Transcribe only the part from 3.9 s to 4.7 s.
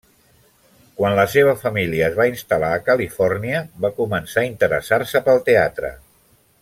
començar a